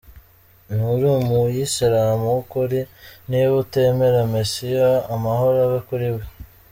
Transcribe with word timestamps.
Nturi 0.73 1.05
umuyisilamu 1.21 2.25
w’ukuri 2.35 2.79
niba 3.29 3.53
utemera 3.63 4.19
Mesiya, 4.35 4.89
amahoro 5.15 5.57
abe 5.65 5.79
kuri 5.87 6.07
we. 6.15 6.23